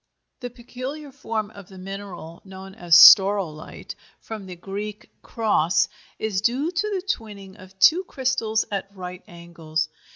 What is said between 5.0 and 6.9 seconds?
σταυρός cross) is due to